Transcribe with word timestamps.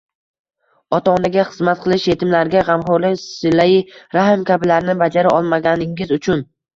ota-onaga 0.97 1.41
xizmat 1.49 1.83
qilish, 1.83 2.05
yetimlarga 2.11 2.63
g‘amxo‘rlik, 2.69 3.19
silai 3.25 3.75
rahm 4.17 4.47
kabilarni 4.49 4.97
bajara 5.03 5.35
olmaganingiz 5.37 6.15
uchun 6.19 6.43